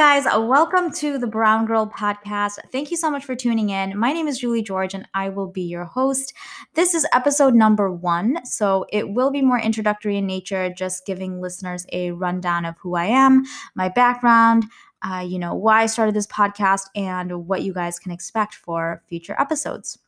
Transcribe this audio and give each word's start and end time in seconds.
guys, 0.00 0.24
welcome 0.24 0.90
to 0.90 1.18
the 1.18 1.26
Brown 1.26 1.66
Girl 1.66 1.86
podcast. 1.86 2.58
Thank 2.72 2.90
you 2.90 2.96
so 2.96 3.10
much 3.10 3.26
for 3.26 3.36
tuning 3.36 3.68
in. 3.68 3.98
My 3.98 4.14
name 4.14 4.28
is 4.28 4.38
Julie 4.38 4.62
George, 4.62 4.94
and 4.94 5.06
I 5.12 5.28
will 5.28 5.48
be 5.48 5.60
your 5.60 5.84
host. 5.84 6.32
This 6.72 6.94
is 6.94 7.06
episode 7.12 7.52
number 7.52 7.92
one, 7.92 8.42
so 8.46 8.86
it 8.90 9.10
will 9.10 9.30
be 9.30 9.42
more 9.42 9.60
introductory 9.60 10.16
in 10.16 10.26
nature, 10.26 10.72
just 10.72 11.04
giving 11.04 11.42
listeners 11.42 11.84
a 11.92 12.12
rundown 12.12 12.64
of 12.64 12.76
who 12.78 12.94
I 12.94 13.08
am, 13.08 13.42
my 13.74 13.90
background, 13.90 14.64
uh, 15.02 15.18
you 15.18 15.38
know, 15.38 15.54
why 15.54 15.82
I 15.82 15.86
started 15.86 16.16
this 16.16 16.26
podcast, 16.26 16.86
and 16.96 17.46
what 17.46 17.60
you 17.62 17.74
guys 17.74 17.98
can 17.98 18.10
expect 18.10 18.54
for 18.54 19.02
future 19.06 19.36
episodes. 19.38 19.98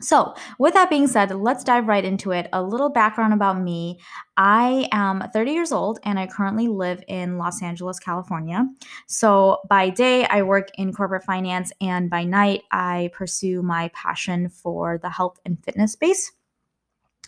So, 0.00 0.34
with 0.58 0.74
that 0.74 0.90
being 0.90 1.06
said, 1.06 1.30
let's 1.34 1.64
dive 1.64 1.88
right 1.88 2.04
into 2.04 2.30
it. 2.32 2.48
A 2.52 2.62
little 2.62 2.90
background 2.90 3.32
about 3.32 3.58
me. 3.58 3.98
I 4.36 4.88
am 4.92 5.24
30 5.32 5.52
years 5.52 5.72
old 5.72 5.98
and 6.02 6.18
I 6.18 6.26
currently 6.26 6.68
live 6.68 7.02
in 7.08 7.38
Los 7.38 7.62
Angeles, 7.62 7.98
California. 7.98 8.68
So, 9.06 9.60
by 9.70 9.88
day, 9.88 10.26
I 10.26 10.42
work 10.42 10.68
in 10.76 10.92
corporate 10.92 11.24
finance, 11.24 11.72
and 11.80 12.10
by 12.10 12.24
night, 12.24 12.64
I 12.70 13.10
pursue 13.14 13.62
my 13.62 13.90
passion 13.94 14.50
for 14.50 14.98
the 14.98 15.08
health 15.08 15.38
and 15.46 15.62
fitness 15.64 15.92
space. 15.92 16.32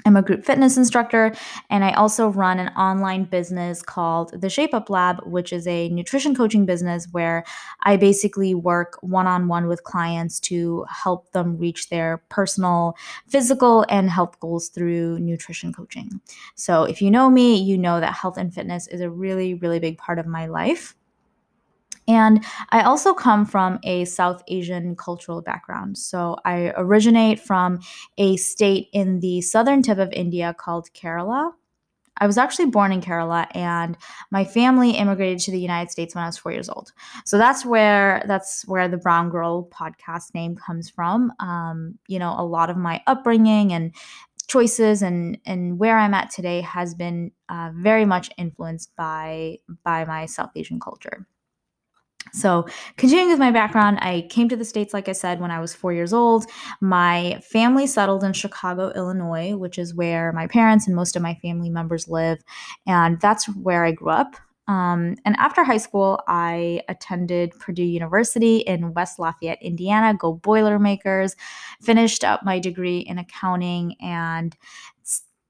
I'm 0.05 0.17
a 0.17 0.23
group 0.23 0.45
fitness 0.45 0.77
instructor, 0.77 1.35
and 1.71 1.85
I 1.85 1.93
also 1.93 2.29
run 2.29 2.59
an 2.59 2.69
online 2.69 3.25
business 3.25 3.83
called 3.83 4.41
the 4.41 4.49
Shape 4.49 4.73
Up 4.73 4.89
Lab, 4.89 5.21
which 5.27 5.53
is 5.53 5.67
a 5.67 5.89
nutrition 5.89 6.35
coaching 6.35 6.67
business 6.67 7.09
where 7.11 7.45
I 7.83 7.97
basically 7.97 8.55
work 8.55 8.99
one 9.03 9.27
on 9.27 9.49
one 9.49 9.67
with 9.67 9.85
clients 9.85 10.39
to 10.41 10.87
help 10.89 11.33
them 11.33 11.59
reach 11.59 11.89
their 11.89 12.19
personal, 12.29 12.97
physical, 13.27 13.85
and 13.89 14.09
health 14.09 14.39
goals 14.41 14.69
through 14.69 15.19
nutrition 15.19 15.73
coaching. 15.73 16.21
So, 16.55 16.85
if 16.85 17.03
you 17.03 17.11
know 17.11 17.29
me, 17.29 17.57
you 17.57 17.77
know 17.77 18.01
that 18.01 18.15
health 18.15 18.39
and 18.39 18.55
fitness 18.55 18.87
is 18.87 19.01
a 19.01 19.11
really, 19.11 19.55
really 19.55 19.81
big 19.81 19.99
part 19.99 20.19
of 20.19 20.27
my 20.27 20.47
life. 20.47 20.95
And 22.09 22.45
I 22.71 22.83
also 22.83 23.13
come 23.13 23.45
from 23.45 23.79
a 23.85 24.07
South 24.07 24.43
Asian 24.49 24.97
cultural 24.97 25.43
background. 25.43 25.99
So 25.99 26.37
I 26.45 26.73
originate 26.77 27.39
from 27.39 27.81
a 28.17 28.37
state 28.39 28.89
in 28.93 29.21
the 29.21 29.43
southern 29.43 29.83
tip 29.83 29.99
of 29.99 30.11
India 30.13 30.55
called 30.59 30.89
Kerala. 30.95 31.53
I 32.21 32.27
was 32.27 32.39
actually 32.39 32.67
born 32.67 32.91
in 32.93 33.01
Kerala 33.01 33.47
and 33.55 33.97
my 34.31 34.45
family 34.45 34.93
immigrated 34.93 35.39
to 35.41 35.51
the 35.53 35.61
United 35.61 35.91
States 35.91 36.15
when 36.15 36.25
I 36.25 36.29
was 36.29 36.39
4 36.39 36.53
years 36.53 36.69
old. 36.69 36.93
So 37.25 37.39
that's 37.39 37.65
where 37.65 38.23
that's 38.27 38.67
where 38.67 38.89
the 38.89 38.97
Brown 38.97 39.31
Girl 39.31 39.69
podcast 39.69 40.35
name 40.35 40.57
comes 40.57 40.91
from. 40.91 41.33
Um, 41.41 41.99
you 42.09 42.19
know, 42.19 42.35
a 42.37 42.45
lot 42.45 42.71
of 42.71 42.77
my 42.77 43.03
upbringing 43.07 43.73
and 43.73 43.95
choices 44.49 45.03
and 45.03 45.39
and 45.47 45.79
where 45.79 45.99
I'm 45.99 46.15
at 46.15 46.31
today 46.31 46.63
has 46.63 46.95
been 46.95 47.33
uh, 47.49 47.71
very 47.75 48.05
much 48.05 48.31
influenced 48.39 48.97
by 48.97 49.59
by 49.85 50.05
my 50.05 50.27
South 50.27 50.51
Asian 50.57 50.81
culture. 50.81 51.27
So, 52.33 52.67
continuing 52.97 53.31
with 53.31 53.39
my 53.39 53.51
background, 53.51 53.99
I 54.01 54.27
came 54.31 54.49
to 54.49 54.57
the 54.57 54.65
States, 54.65 54.95
like 54.95 55.09
I 55.09 55.13
said, 55.13 55.41
when 55.41 55.51
I 55.51 55.61
was 55.61 55.75
four 55.75 55.93
years 55.93 56.13
old. 56.13 56.47
My 56.81 57.41
family 57.43 57.87
settled 57.87 58.25
in 58.25 58.33
Chicago, 58.33 58.93
Illinois, 58.95 59.57
which 59.57 59.79
is 59.79 59.95
where 59.95 60.33
my 60.33 60.47
parents 60.47 60.87
and 60.87 60.97
most 60.97 61.17
of 61.17 61.23
my 61.23 61.35
family 61.43 61.71
members 61.71 62.09
live. 62.09 62.39
And 62.87 63.21
that's 63.21 63.47
where 63.57 63.85
I 63.85 63.93
grew 63.93 64.11
up. 64.11 64.37
Um, 64.69 65.17
and 65.25 65.35
after 65.39 65.65
high 65.65 65.79
school, 65.79 66.21
I 66.29 66.83
attended 66.89 67.59
Purdue 67.59 67.83
University 67.83 68.59
in 68.59 68.93
West 68.93 69.19
Lafayette, 69.19 69.63
Indiana. 69.63 70.15
Go 70.15 70.35
Boilermakers! 70.35 71.35
Finished 71.81 72.23
up 72.23 72.45
my 72.45 72.59
degree 72.59 72.99
in 72.99 73.19
accounting, 73.19 73.95
and 74.01 74.55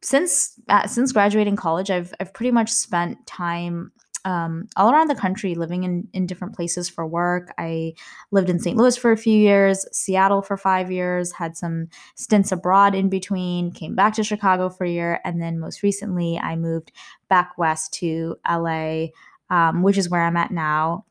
since 0.02 0.60
uh, 0.68 0.86
since 0.86 1.12
graduating 1.12 1.56
college, 1.56 1.90
I've 1.90 2.14
I've 2.20 2.32
pretty 2.32 2.52
much 2.52 2.70
spent 2.70 3.26
time 3.26 3.90
um, 4.24 4.68
all 4.76 4.90
around 4.90 5.08
the 5.08 5.14
country, 5.14 5.54
living 5.54 5.84
in, 5.84 6.08
in 6.12 6.26
different 6.26 6.54
places 6.54 6.88
for 6.88 7.06
work. 7.06 7.52
I 7.58 7.94
lived 8.30 8.50
in 8.50 8.58
St. 8.58 8.76
Louis 8.76 8.96
for 8.96 9.12
a 9.12 9.16
few 9.16 9.38
years, 9.38 9.86
Seattle 9.92 10.42
for 10.42 10.56
five 10.56 10.90
years, 10.90 11.32
had 11.32 11.56
some 11.56 11.88
stints 12.14 12.52
abroad 12.52 12.94
in 12.94 13.08
between, 13.08 13.70
came 13.72 13.94
back 13.94 14.14
to 14.14 14.24
Chicago 14.24 14.68
for 14.68 14.84
a 14.84 14.90
year, 14.90 15.20
and 15.24 15.40
then 15.40 15.58
most 15.58 15.82
recently 15.82 16.38
I 16.38 16.56
moved 16.56 16.92
back 17.28 17.56
west 17.58 17.92
to 17.94 18.36
LA, 18.48 19.06
um, 19.50 19.82
which 19.82 19.98
is 19.98 20.08
where 20.08 20.22
I'm 20.22 20.36
at 20.36 20.50
now. 20.50 21.04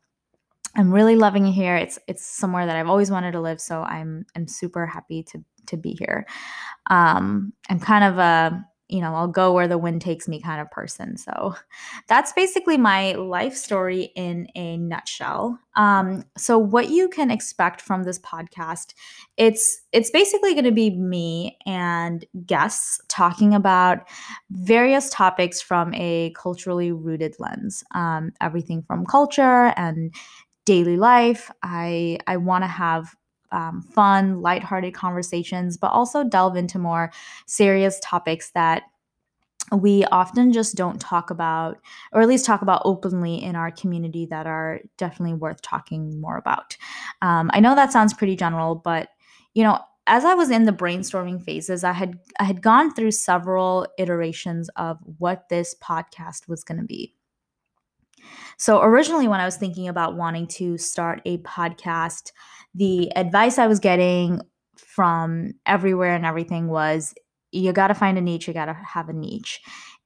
I'm 0.76 0.92
really 0.92 1.16
loving 1.16 1.46
it 1.46 1.52
here. 1.52 1.76
It's 1.76 1.98
it's 2.06 2.24
somewhere 2.24 2.66
that 2.66 2.76
I've 2.76 2.88
always 2.88 3.10
wanted 3.10 3.32
to 3.32 3.40
live, 3.40 3.60
so 3.60 3.82
I'm 3.82 4.26
I'm 4.36 4.46
super 4.46 4.86
happy 4.86 5.22
to 5.24 5.42
to 5.66 5.76
be 5.76 5.96
here. 5.98 6.26
Um, 6.90 7.52
I'm 7.68 7.80
kind 7.80 8.04
of 8.04 8.18
a 8.18 8.64
you 8.88 9.00
know, 9.00 9.14
I'll 9.14 9.28
go 9.28 9.52
where 9.52 9.68
the 9.68 9.78
wind 9.78 10.00
takes 10.00 10.26
me 10.26 10.40
kind 10.40 10.60
of 10.60 10.70
person. 10.70 11.16
So 11.18 11.54
that's 12.06 12.32
basically 12.32 12.78
my 12.78 13.12
life 13.12 13.54
story 13.54 14.10
in 14.16 14.48
a 14.54 14.78
nutshell. 14.78 15.58
Um, 15.76 16.24
so 16.36 16.58
what 16.58 16.88
you 16.88 17.08
can 17.08 17.30
expect 17.30 17.82
from 17.82 18.04
this 18.04 18.18
podcast, 18.18 18.94
it's 19.36 19.82
it's 19.92 20.10
basically 20.10 20.54
going 20.54 20.64
to 20.64 20.72
be 20.72 20.90
me 20.90 21.58
and 21.66 22.24
guests 22.46 23.00
talking 23.08 23.54
about 23.54 24.08
various 24.50 25.10
topics 25.10 25.60
from 25.60 25.92
a 25.94 26.32
culturally 26.34 26.90
rooted 26.90 27.36
lens. 27.38 27.84
Um, 27.94 28.32
everything 28.40 28.82
from 28.82 29.04
culture 29.04 29.72
and 29.76 30.14
daily 30.64 30.96
life. 30.96 31.50
I 31.62 32.18
I 32.26 32.38
want 32.38 32.64
to 32.64 32.68
have 32.68 33.14
um, 33.52 33.82
fun, 33.82 34.40
lighthearted 34.42 34.94
conversations, 34.94 35.76
but 35.76 35.88
also 35.88 36.24
delve 36.24 36.56
into 36.56 36.78
more 36.78 37.12
serious 37.46 38.00
topics 38.02 38.50
that 38.50 38.82
we 39.72 40.04
often 40.06 40.52
just 40.52 40.76
don't 40.76 41.00
talk 41.00 41.30
about, 41.30 41.78
or 42.12 42.22
at 42.22 42.28
least 42.28 42.46
talk 42.46 42.62
about 42.62 42.82
openly 42.84 43.42
in 43.42 43.54
our 43.54 43.70
community 43.70 44.26
that 44.26 44.46
are 44.46 44.80
definitely 44.96 45.34
worth 45.34 45.60
talking 45.62 46.20
more 46.20 46.38
about. 46.38 46.76
Um, 47.20 47.50
I 47.52 47.60
know 47.60 47.74
that 47.74 47.92
sounds 47.92 48.14
pretty 48.14 48.36
general, 48.36 48.74
but 48.74 49.10
you 49.54 49.62
know, 49.62 49.80
as 50.06 50.24
I 50.24 50.34
was 50.34 50.50
in 50.50 50.64
the 50.64 50.72
brainstorming 50.72 51.42
phases, 51.42 51.84
I 51.84 51.92
had 51.92 52.18
I 52.40 52.44
had 52.44 52.62
gone 52.62 52.94
through 52.94 53.10
several 53.10 53.86
iterations 53.98 54.70
of 54.76 54.98
what 55.18 55.48
this 55.50 55.74
podcast 55.82 56.48
was 56.48 56.64
going 56.64 56.80
to 56.80 56.86
be. 56.86 57.14
So 58.58 58.82
originally, 58.82 59.28
when 59.28 59.40
I 59.40 59.44
was 59.44 59.56
thinking 59.56 59.88
about 59.88 60.16
wanting 60.16 60.46
to 60.48 60.78
start 60.78 61.22
a 61.24 61.38
podcast, 61.38 62.32
the 62.74 63.10
advice 63.16 63.58
I 63.58 63.66
was 63.66 63.78
getting 63.78 64.40
from 64.76 65.52
everywhere 65.66 66.14
and 66.14 66.26
everything 66.26 66.68
was 66.68 67.14
you 67.50 67.72
got 67.72 67.88
to 67.88 67.94
find 67.94 68.18
a 68.18 68.20
niche, 68.20 68.46
you 68.46 68.54
got 68.54 68.66
to 68.66 68.74
have 68.74 69.08
a 69.08 69.12
niche. 69.12 69.60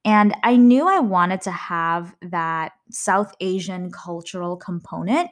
And 0.05 0.35
I 0.43 0.57
knew 0.57 0.89
I 0.89 0.99
wanted 0.99 1.43
to 1.43 1.53
have 1.53 2.15
that 2.23 2.73
South 2.91 3.35
Asian 3.41 3.91
cultural 3.93 4.57
component. 4.57 5.31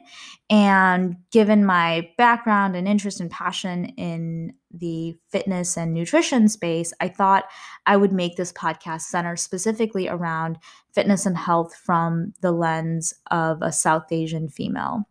And 0.49 1.17
given 1.31 1.65
my 1.65 2.09
background 2.17 2.75
and 2.77 2.87
interest 2.87 3.19
and 3.19 3.29
passion 3.29 3.85
in 3.97 4.53
the 4.73 5.17
fitness 5.29 5.77
and 5.77 5.93
nutrition 5.93 6.47
space, 6.47 6.93
I 7.01 7.09
thought 7.09 7.45
I 7.85 7.97
would 7.97 8.13
make 8.13 8.37
this 8.37 8.53
podcast 8.53 9.01
center 9.01 9.35
specifically 9.35 10.07
around 10.07 10.57
fitness 10.93 11.25
and 11.25 11.37
health 11.37 11.75
from 11.75 12.33
the 12.41 12.53
lens 12.53 13.13
of 13.29 13.61
a 13.61 13.73
South 13.73 14.11
Asian 14.11 14.47
female. 14.47 15.03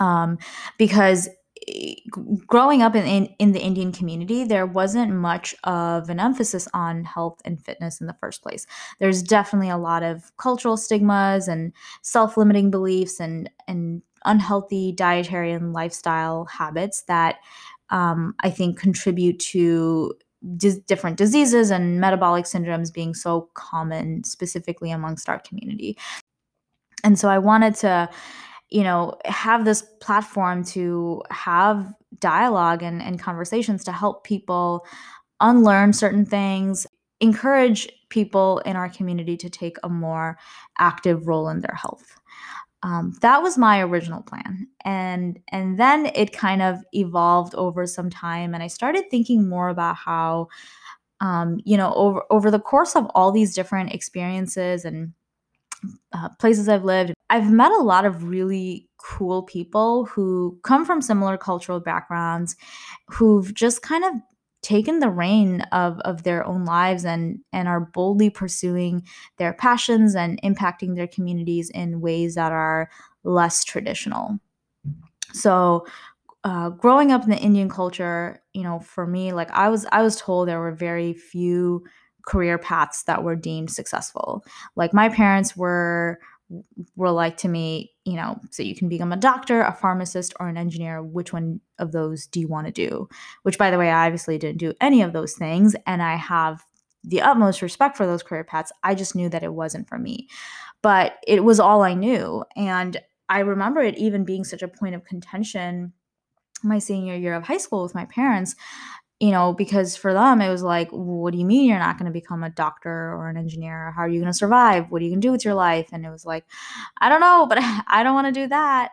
Um, 0.00 0.38
because 0.78 1.28
growing 2.46 2.82
up 2.82 2.94
in, 2.94 3.04
in, 3.06 3.26
in 3.38 3.52
the 3.52 3.60
Indian 3.60 3.92
community, 3.92 4.44
there 4.44 4.66
wasn't 4.66 5.12
much 5.12 5.54
of 5.64 6.10
an 6.10 6.20
emphasis 6.20 6.68
on 6.74 7.04
health 7.04 7.40
and 7.44 7.62
fitness 7.64 8.00
in 8.00 8.06
the 8.06 8.16
first 8.20 8.42
place. 8.42 8.66
There's 8.98 9.22
definitely 9.22 9.70
a 9.70 9.78
lot 9.78 10.02
of 10.02 10.36
cultural 10.36 10.76
stigmas 10.76 11.48
and 11.48 11.72
self-limiting 12.02 12.70
beliefs 12.70 13.20
and 13.20 13.50
and 13.66 14.02
unhealthy 14.24 14.92
dietary 14.92 15.52
and 15.52 15.72
lifestyle 15.72 16.46
habits 16.46 17.02
that 17.02 17.36
um, 17.90 18.34
I 18.40 18.50
think 18.50 18.78
contribute 18.78 19.38
to 19.38 20.14
different 20.86 21.16
diseases 21.16 21.70
and 21.70 22.00
metabolic 22.00 22.44
syndromes 22.44 22.92
being 22.92 23.14
so 23.14 23.48
common, 23.54 24.24
specifically 24.24 24.90
amongst 24.90 25.28
our 25.28 25.38
community. 25.38 25.96
And 27.02 27.18
so 27.18 27.28
I 27.28 27.38
wanted 27.38 27.74
to 27.76 28.08
you 28.70 28.82
know 28.82 29.16
have 29.24 29.64
this 29.64 29.82
platform 30.00 30.64
to 30.64 31.22
have 31.30 31.92
dialogue 32.20 32.82
and, 32.82 33.02
and 33.02 33.20
conversations 33.20 33.84
to 33.84 33.92
help 33.92 34.24
people 34.24 34.86
unlearn 35.40 35.92
certain 35.92 36.24
things 36.24 36.86
encourage 37.20 37.88
people 38.08 38.58
in 38.60 38.76
our 38.76 38.88
community 38.88 39.36
to 39.36 39.48
take 39.48 39.76
a 39.82 39.88
more 39.88 40.38
active 40.78 41.26
role 41.26 41.48
in 41.48 41.60
their 41.60 41.74
health. 41.74 42.18
Um, 42.82 43.16
that 43.22 43.42
was 43.42 43.56
my 43.56 43.80
original 43.80 44.22
plan. 44.22 44.68
And 44.84 45.40
and 45.48 45.80
then 45.80 46.10
it 46.14 46.32
kind 46.32 46.60
of 46.60 46.84
evolved 46.92 47.54
over 47.54 47.86
some 47.86 48.10
time 48.10 48.52
and 48.52 48.62
i 48.62 48.66
started 48.66 49.04
thinking 49.10 49.48
more 49.48 49.68
about 49.70 49.96
how 49.96 50.48
um, 51.20 51.60
you 51.64 51.76
know 51.76 51.94
over 51.94 52.22
over 52.30 52.50
the 52.50 52.60
course 52.60 52.94
of 52.94 53.06
all 53.14 53.32
these 53.32 53.54
different 53.54 53.94
experiences 53.94 54.84
and 54.84 55.14
uh, 56.12 56.28
places 56.40 56.68
I've 56.68 56.84
lived, 56.84 57.14
I've 57.30 57.50
met 57.50 57.72
a 57.72 57.82
lot 57.82 58.04
of 58.04 58.24
really 58.24 58.88
cool 58.98 59.42
people 59.42 60.06
who 60.06 60.58
come 60.62 60.84
from 60.84 61.02
similar 61.02 61.36
cultural 61.36 61.80
backgrounds 61.80 62.56
who've 63.08 63.52
just 63.52 63.82
kind 63.82 64.04
of 64.04 64.12
taken 64.62 64.98
the 64.98 65.10
rein 65.10 65.60
of, 65.72 66.00
of 66.00 66.22
their 66.22 66.44
own 66.46 66.64
lives 66.64 67.04
and 67.04 67.38
and 67.52 67.68
are 67.68 67.80
boldly 67.80 68.30
pursuing 68.30 69.06
their 69.36 69.52
passions 69.52 70.14
and 70.14 70.40
impacting 70.42 70.96
their 70.96 71.06
communities 71.06 71.70
in 71.70 72.00
ways 72.00 72.34
that 72.34 72.50
are 72.50 72.88
less 73.24 73.62
traditional. 73.62 74.38
So, 75.32 75.86
uh, 76.44 76.70
growing 76.70 77.10
up 77.10 77.24
in 77.24 77.30
the 77.30 77.38
Indian 77.38 77.68
culture, 77.68 78.42
you 78.52 78.62
know, 78.62 78.78
for 78.78 79.06
me, 79.06 79.32
like 79.32 79.50
I 79.50 79.68
was, 79.68 79.86
I 79.92 80.02
was 80.02 80.20
told 80.20 80.46
there 80.46 80.60
were 80.60 80.72
very 80.72 81.14
few 81.14 81.84
career 82.26 82.58
paths 82.58 83.04
that 83.04 83.22
were 83.22 83.36
deemed 83.36 83.70
successful. 83.70 84.44
Like 84.76 84.94
my 84.94 85.08
parents 85.08 85.56
were 85.56 86.18
were 86.94 87.10
like 87.10 87.38
to 87.38 87.48
me, 87.48 87.92
you 88.04 88.14
know, 88.14 88.38
so 88.50 88.62
you 88.62 88.76
can 88.76 88.88
become 88.88 89.12
a 89.12 89.16
doctor, 89.16 89.62
a 89.62 89.72
pharmacist, 89.72 90.34
or 90.38 90.48
an 90.48 90.56
engineer. 90.56 91.02
Which 91.02 91.32
one 91.32 91.60
of 91.78 91.92
those 91.92 92.26
do 92.26 92.40
you 92.40 92.48
want 92.48 92.66
to 92.66 92.72
do? 92.72 93.08
Which, 93.42 93.58
by 93.58 93.70
the 93.70 93.78
way, 93.78 93.90
I 93.90 94.06
obviously 94.06 94.38
didn't 94.38 94.58
do 94.58 94.74
any 94.80 95.02
of 95.02 95.12
those 95.12 95.34
things, 95.34 95.74
and 95.86 96.02
I 96.02 96.16
have 96.16 96.62
the 97.02 97.22
utmost 97.22 97.62
respect 97.62 97.96
for 97.96 98.06
those 98.06 98.22
career 98.22 98.44
paths. 98.44 98.72
I 98.82 98.94
just 98.94 99.14
knew 99.14 99.28
that 99.30 99.42
it 99.42 99.52
wasn't 99.52 99.88
for 99.88 99.98
me, 99.98 100.28
but 100.82 101.14
it 101.26 101.44
was 101.44 101.60
all 101.60 101.82
I 101.82 101.94
knew, 101.94 102.44
and 102.56 103.00
I 103.28 103.40
remember 103.40 103.80
it 103.80 103.96
even 103.96 104.24
being 104.24 104.44
such 104.44 104.62
a 104.62 104.68
point 104.68 104.94
of 104.94 105.04
contention 105.04 105.92
my 106.62 106.78
senior 106.78 107.14
year 107.14 107.34
of 107.34 107.42
high 107.42 107.58
school 107.58 107.82
with 107.82 107.94
my 107.94 108.06
parents 108.06 108.56
you 109.24 109.30
know, 109.30 109.54
because 109.54 109.96
for 109.96 110.12
them 110.12 110.42
it 110.42 110.50
was 110.50 110.62
like, 110.62 110.90
what 110.90 111.32
do 111.32 111.38
you 111.38 111.46
mean 111.46 111.66
you're 111.66 111.78
not 111.78 111.96
going 111.96 112.04
to 112.04 112.12
become 112.12 112.44
a 112.44 112.50
doctor 112.50 112.90
or 112.90 113.30
an 113.30 113.38
engineer? 113.38 113.90
How 113.92 114.02
are 114.02 114.08
you 114.08 114.20
going 114.20 114.30
to 114.30 114.36
survive? 114.36 114.90
What 114.90 115.00
are 115.00 115.04
you 115.06 115.12
going 115.12 115.22
to 115.22 115.26
do 115.26 115.32
with 115.32 115.46
your 115.46 115.54
life? 115.54 115.88
And 115.92 116.04
it 116.04 116.10
was 116.10 116.26
like, 116.26 116.44
I 117.00 117.08
don't 117.08 117.22
know, 117.22 117.46
but 117.48 117.56
I 117.88 118.02
don't 118.02 118.12
want 118.12 118.26
to 118.26 118.38
do 118.38 118.48
that. 118.48 118.90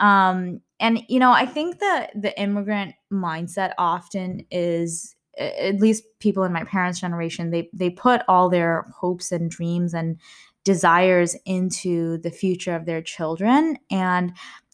Um, 0.00 0.60
and 0.80 1.04
you 1.08 1.20
know, 1.20 1.30
I 1.30 1.46
think 1.46 1.78
that 1.78 2.10
the 2.20 2.36
immigrant 2.40 2.96
mindset 3.12 3.74
often 3.78 4.44
is 4.50 5.14
at 5.38 5.78
least 5.78 6.02
people 6.18 6.42
in 6.42 6.52
my 6.52 6.64
parents' 6.64 6.98
generation, 6.98 7.50
they 7.50 7.70
they 7.72 7.90
put 7.90 8.22
all 8.26 8.48
their 8.48 8.86
hopes 8.98 9.30
and 9.30 9.48
dreams 9.48 9.94
and 9.94 10.18
desires 10.64 11.36
into 11.46 12.18
the 12.18 12.30
future 12.32 12.74
of 12.74 12.86
their 12.86 13.02
children 13.02 13.78
and 13.88 14.32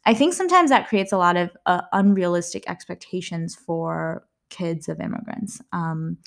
I 0.09 0.15
think 0.15 0.35
sometimes 0.35 0.71
that 0.71 0.87
creates 0.87 1.11
a 1.11 1.19
lot 1.19 1.37
of 1.37 1.51
uh, 1.67 1.83
unrealistic 1.93 2.63
expectations 2.71 3.57
for 3.57 4.25
kids 4.51 4.89
of 4.89 5.01
immigrants. 5.01 5.61
Um, 5.73 6.19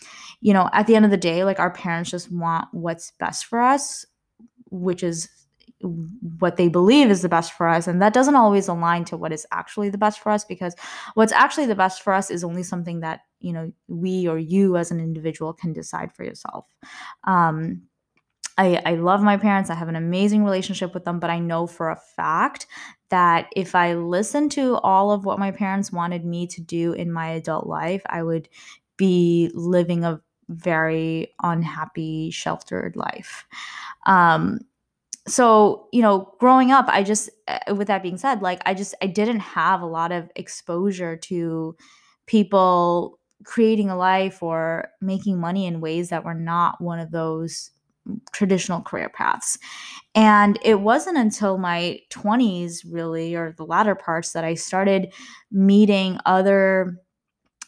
you 0.42 0.54
know, 0.54 0.70
at 0.74 0.88
the 0.88 0.96
end 0.96 1.06
of 1.06 1.12
the 1.12 1.18
day, 1.18 1.44
like 1.44 1.60
our 1.60 1.72
parents 1.72 2.12
just 2.12 2.32
want 2.32 2.68
what's 2.72 3.12
best 3.20 3.46
for 3.46 3.60
us, 3.62 4.06
which 4.70 5.04
is 5.04 5.30
what 5.82 6.58
they 6.58 6.68
believe 6.68 7.10
is 7.10 7.22
the 7.22 7.30
best 7.30 7.54
for 7.54 7.68
us. 7.68 7.88
And 7.88 8.02
that 8.02 8.14
doesn't 8.14 8.36
always 8.36 8.68
align 8.68 9.06
to 9.06 9.18
what 9.18 9.32
is 9.32 9.48
actually 9.52 9.90
the 9.90 9.98
best 9.98 10.20
for 10.20 10.30
us 10.30 10.44
because 10.44 10.76
what's 11.14 11.32
actually 11.32 11.68
the 11.68 11.76
best 11.76 12.02
for 12.02 12.14
us 12.14 12.30
is 12.30 12.44
only 12.44 12.64
something 12.64 13.00
that, 13.00 13.22
you 13.40 13.54
know, 13.54 13.72
we 13.88 14.28
or 14.28 14.38
you 14.38 14.76
as 14.76 14.92
an 14.92 15.00
individual 15.00 15.54
can 15.54 15.72
decide 15.72 16.12
for 16.12 16.24
yourself. 16.26 16.66
Um, 17.24 17.84
I, 18.60 18.82
I 18.86 18.96
love 18.96 19.24
my 19.24 19.38
parents. 19.38 19.70
I 19.70 19.76
have 19.76 19.88
an 19.88 19.96
amazing 19.96 20.44
relationship 20.44 20.94
with 20.94 21.06
them, 21.06 21.20
but 21.20 21.30
I 21.30 21.40
know 21.40 21.66
for 21.66 21.90
a 21.90 21.96
fact 21.96 22.68
that 23.10 23.48
if 23.56 23.74
I 23.74 23.94
listened 23.94 24.52
to 24.52 24.76
all 24.78 25.12
of 25.12 25.24
what 25.24 25.40
my 25.40 25.52
parents 25.52 25.94
wanted 25.94 26.26
me 26.26 26.46
to 26.48 26.62
do 26.62 26.92
in 26.92 27.12
my 27.12 27.30
adult 27.30 27.68
life, 27.68 28.02
I 28.08 28.22
would 28.22 28.50
be 28.98 29.50
living 29.54 30.04
a 30.04 30.20
very 30.50 31.34
unhappy, 31.42 32.32
sheltered 32.32 32.98
life. 32.98 33.46
Um, 34.06 34.60
so, 35.26 35.88
you 35.94 36.02
know, 36.02 36.34
growing 36.40 36.72
up, 36.72 36.88
I 36.90 37.04
just, 37.04 37.30
uh, 37.48 37.76
with 37.76 37.88
that 37.88 38.04
being 38.04 38.18
said, 38.18 38.42
like, 38.42 38.62
I 38.66 38.74
just, 38.74 38.94
I 39.02 39.08
didn't 39.08 39.40
have 39.40 39.82
a 39.82 39.86
lot 39.86 40.12
of 40.12 40.30
exposure 40.36 41.16
to 41.16 41.78
people 42.26 43.20
creating 43.46 43.90
a 43.90 43.96
life 43.96 44.44
or 44.44 44.90
making 45.02 45.40
money 45.40 45.66
in 45.66 45.80
ways 45.80 46.10
that 46.10 46.26
were 46.26 46.34
not 46.34 46.82
one 46.82 47.00
of 47.00 47.12
those 47.12 47.72
traditional 48.32 48.82
career 48.82 49.10
paths. 49.10 49.58
And 50.16 50.58
it 50.64 50.82
wasn't 50.82 51.18
until 51.18 51.58
my 51.58 52.00
20s, 52.10 52.80
really, 52.90 53.36
or 53.36 53.54
the 53.58 53.66
latter 53.66 53.96
parts, 53.96 54.34
that 54.34 54.44
I 54.44 54.56
started 54.56 55.14
meeting 55.52 56.20
other 56.26 56.98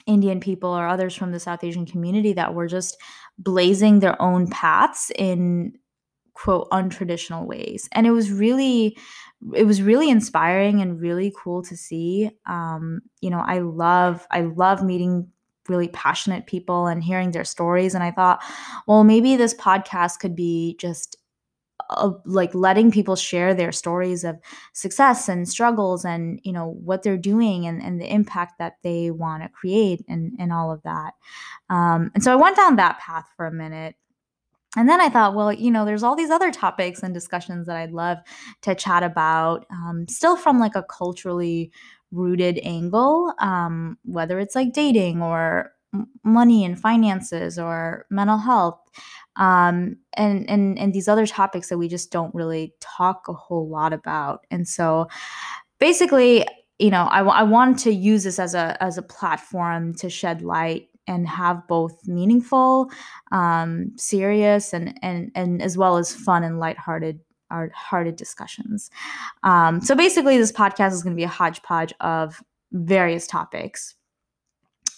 Indian 0.08 0.40
people 0.40 0.70
or 0.70 0.88
others 0.88 1.16
from 1.16 1.32
the 1.32 1.40
South 1.40 1.64
Asian 1.64 1.86
community 1.86 2.34
that 2.34 2.54
were 2.54 2.68
just 2.68 2.98
blazing 3.38 4.00
their 4.00 4.20
own 4.22 4.48
paths 4.48 5.12
in 5.18 5.74
quote 6.34 6.70
untraditional 6.72 7.46
ways. 7.46 7.88
And 7.92 8.08
it 8.08 8.12
was 8.12 8.32
really 8.32 8.98
it 9.56 9.66
was 9.66 9.82
really 9.82 10.10
inspiring 10.10 10.82
and 10.82 11.02
really 11.02 11.34
cool 11.36 11.64
to 11.64 11.76
see. 11.76 12.30
Um, 12.46 13.02
you 13.22 13.30
know, 13.30 13.44
I 13.46 13.60
love 13.60 14.26
I 14.32 14.42
love 14.42 14.84
meeting 14.84 15.28
really 15.70 15.88
passionate 15.90 16.48
people 16.48 16.88
and 16.88 17.04
hearing 17.04 17.32
their 17.32 17.44
stories. 17.44 17.94
And 17.96 18.04
I 18.04 18.12
thought, 18.12 18.42
well, 18.88 19.04
maybe 19.04 19.36
this 19.36 19.54
podcast 19.54 20.20
could 20.20 20.36
be 20.36 20.76
just 20.80 21.18
uh, 21.90 22.12
like 22.26 22.54
letting 22.56 22.92
people 22.92 23.16
share 23.16 23.54
their 23.54 23.72
stories 23.72 24.24
of 24.24 24.40
success 24.74 25.28
and 25.28 25.48
struggles 25.48 26.06
and 26.06 26.40
you 26.44 26.54
know 26.54 26.68
what 26.84 27.04
they're 27.04 27.18
doing 27.18 27.66
and, 27.66 27.82
and 27.82 28.00
the 28.00 28.12
impact 28.12 28.60
that 28.60 28.78
they 28.84 29.12
want 29.12 29.44
to 29.44 29.50
create 29.50 30.04
and, 30.08 30.32
and 30.40 30.54
all 30.54 30.72
of 30.72 30.82
that 30.84 31.14
um, 31.70 32.12
and 32.14 32.24
so 32.24 32.32
i 32.32 32.36
went 32.36 32.56
down 32.56 32.76
that 32.76 33.00
path 33.00 33.26
for 33.36 33.46
a 33.46 33.52
minute 33.52 33.96
and 34.78 34.88
then 34.88 35.02
I 35.02 35.10
thought, 35.10 35.36
well, 35.36 35.52
you 35.52 35.70
know, 35.70 35.84
there's 35.84 36.04
all 36.04 36.16
these 36.16 36.30
other 36.30 36.50
topics 36.50 37.04
and 37.04 37.14
discussions 37.14 37.68
that 37.68 37.76
I'd 37.76 37.92
love 37.92 38.20
to 38.62 38.74
chat 38.74 39.04
about, 39.04 39.66
um, 39.70 40.06
still 40.08 40.38
from 40.38 40.60
like 40.60 40.76
a 40.76 40.84
culturally 40.84 41.74
rooted 42.12 42.60
angle, 42.64 43.34
um, 43.40 43.98
whether 44.04 44.40
it's 44.40 44.56
like 44.56 44.74
dating 44.74 45.22
or 45.22 45.72
money 46.24 46.64
and 46.64 46.80
finances 46.80 47.60
or 47.60 48.06
mental 48.10 48.38
health 48.38 48.80
um, 49.36 49.98
and 50.14 50.50
and 50.50 50.78
and 50.78 50.94
these 50.94 51.08
other 51.08 51.26
topics 51.26 51.70
that 51.70 51.78
we 51.78 51.88
just 51.88 52.12
don't 52.12 52.34
really 52.36 52.74
talk 52.80 53.28
a 53.28 53.34
whole 53.34 53.68
lot 53.68 53.94
about. 53.94 54.46
And 54.52 54.68
so 54.68 55.08
basically 55.80 56.46
you 56.80 56.90
know 56.90 57.04
I, 57.06 57.22
I 57.22 57.44
want 57.44 57.80
to 57.80 57.92
use 57.92 58.24
this 58.24 58.40
as 58.40 58.54
a 58.56 58.82
as 58.84 58.98
a 58.98 59.02
platform 59.02 59.94
to 59.96 60.10
shed 60.10 60.42
light 60.42 60.90
and 61.08 61.28
have 61.28 61.68
both 61.68 62.08
meaningful 62.08 62.90
um, 63.32 63.92
serious 63.98 64.74
and 64.74 64.98
and 65.02 65.32
and 65.36 65.62
as 65.62 65.78
well 65.78 65.98
as 65.98 66.14
fun 66.14 66.44
and 66.44 66.60
lighthearted 66.60 67.20
our 67.52 67.72
hearted 67.76 68.16
discussions. 68.16 68.90
Um, 69.44 69.82
so 69.82 69.96
basically, 69.96 70.38
this 70.38 70.52
podcast 70.52 70.94
is 70.94 71.04
going 71.04 71.16
to 71.16 71.20
be 71.20 71.24
a 71.24 71.28
hodgepodge 71.28 71.94
of 72.00 72.42
various 72.72 73.28
topics 73.28 73.96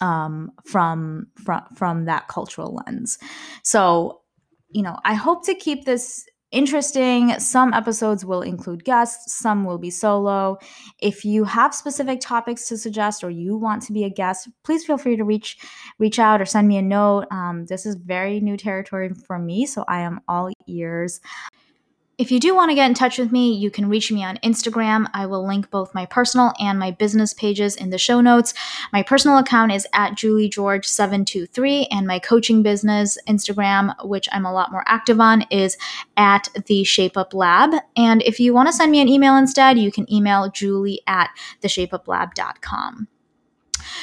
um, 0.01 0.51
from 0.65 1.27
from 1.43 1.63
from 1.75 2.05
that 2.05 2.27
cultural 2.27 2.81
lens. 2.85 3.17
So, 3.63 4.21
you 4.69 4.81
know, 4.81 4.97
I 5.05 5.13
hope 5.13 5.45
to 5.45 5.55
keep 5.55 5.85
this 5.85 6.25
interesting. 6.51 7.37
Some 7.39 7.73
episodes 7.73 8.23
will 8.23 8.41
include 8.41 8.85
guests, 8.85 9.35
some 9.35 9.65
will 9.65 9.79
be 9.79 9.89
solo. 9.89 10.57
If 11.01 11.25
you 11.25 11.43
have 11.45 11.73
specific 11.73 12.21
topics 12.21 12.67
to 12.67 12.77
suggest 12.77 13.23
or 13.23 13.29
you 13.29 13.57
want 13.57 13.81
to 13.83 13.93
be 13.93 14.03
a 14.03 14.09
guest, 14.09 14.47
please 14.63 14.85
feel 14.85 14.97
free 14.97 15.17
to 15.17 15.23
reach 15.23 15.57
reach 15.99 16.19
out 16.19 16.41
or 16.41 16.45
send 16.45 16.67
me 16.67 16.77
a 16.77 16.81
note. 16.81 17.25
Um, 17.31 17.65
this 17.65 17.85
is 17.85 17.95
very 17.95 18.39
new 18.39 18.55
territory 18.55 19.11
for 19.25 19.39
me, 19.39 19.65
so 19.65 19.83
I 19.87 20.01
am 20.01 20.21
all 20.27 20.51
ears. 20.67 21.19
If 22.19 22.31
you 22.31 22.39
do 22.39 22.53
want 22.53 22.69
to 22.69 22.75
get 22.75 22.87
in 22.87 22.93
touch 22.93 23.17
with 23.17 23.31
me, 23.31 23.53
you 23.53 23.71
can 23.71 23.89
reach 23.89 24.11
me 24.11 24.23
on 24.23 24.37
Instagram. 24.43 25.09
I 25.15 25.25
will 25.25 25.43
link 25.47 25.71
both 25.71 25.95
my 25.95 26.05
personal 26.05 26.53
and 26.59 26.77
my 26.77 26.91
business 26.91 27.33
pages 27.33 27.75
in 27.75 27.89
the 27.89 27.97
show 27.97 28.21
notes. 28.21 28.53
My 28.91 29.01
personal 29.01 29.39
account 29.39 29.71
is 29.71 29.87
at 29.93 30.11
juliegeorge723, 30.11 31.87
and 31.89 32.05
my 32.05 32.19
coaching 32.19 32.61
business 32.61 33.17
Instagram, 33.27 33.95
which 34.05 34.29
I'm 34.31 34.45
a 34.45 34.53
lot 34.53 34.71
more 34.71 34.83
active 34.85 35.19
on, 35.19 35.41
is 35.49 35.75
at 36.15 36.49
the 36.67 36.83
Shape 36.83 37.17
Up 37.17 37.33
Lab. 37.33 37.73
And 37.97 38.21
if 38.21 38.39
you 38.39 38.53
want 38.53 38.67
to 38.67 38.73
send 38.73 38.91
me 38.91 39.01
an 39.01 39.09
email 39.09 39.35
instead, 39.35 39.79
you 39.79 39.91
can 39.91 40.11
email 40.13 40.51
julie 40.51 41.01
at 41.07 41.31
theshapeuplab.com. 41.63 43.07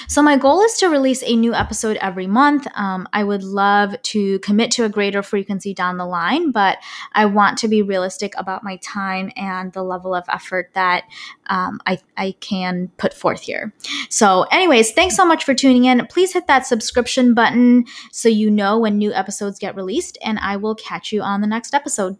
So, 0.08 0.22
my 0.22 0.36
goal 0.36 0.62
is 0.62 0.74
to 0.78 0.88
release 0.88 1.22
a 1.24 1.36
new 1.36 1.54
episode 1.54 1.96
every 1.98 2.26
month. 2.26 2.66
Um, 2.74 3.08
I 3.12 3.24
would 3.24 3.42
love 3.42 4.00
to 4.02 4.38
commit 4.40 4.70
to 4.72 4.84
a 4.84 4.88
greater 4.88 5.22
frequency 5.22 5.74
down 5.74 5.96
the 5.96 6.06
line, 6.06 6.50
but 6.50 6.78
I 7.12 7.26
want 7.26 7.58
to 7.58 7.68
be 7.68 7.82
realistic 7.82 8.34
about 8.36 8.64
my 8.64 8.76
time 8.76 9.30
and 9.36 9.72
the 9.72 9.82
level 9.82 10.14
of 10.14 10.24
effort 10.28 10.70
that 10.74 11.04
um, 11.46 11.80
I, 11.86 11.98
I 12.16 12.32
can 12.40 12.90
put 12.96 13.14
forth 13.14 13.42
here. 13.42 13.72
So, 14.08 14.42
anyways, 14.50 14.92
thanks 14.92 15.16
so 15.16 15.24
much 15.24 15.44
for 15.44 15.54
tuning 15.54 15.84
in. 15.84 16.06
Please 16.06 16.32
hit 16.32 16.46
that 16.46 16.66
subscription 16.66 17.34
button 17.34 17.84
so 18.12 18.28
you 18.28 18.50
know 18.50 18.78
when 18.78 18.98
new 18.98 19.12
episodes 19.12 19.58
get 19.58 19.76
released, 19.76 20.18
and 20.22 20.38
I 20.38 20.56
will 20.56 20.74
catch 20.74 21.12
you 21.12 21.22
on 21.22 21.40
the 21.40 21.46
next 21.46 21.74
episode. 21.74 22.18